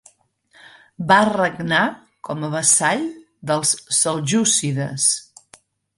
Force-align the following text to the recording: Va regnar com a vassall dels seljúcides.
Va 1.11 1.17
regnar 1.29 1.81
com 2.29 2.45
a 2.47 2.49
vassall 2.55 3.05
dels 3.53 3.75
seljúcides. 3.99 5.07